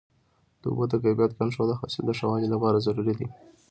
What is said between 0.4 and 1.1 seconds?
د اوبو د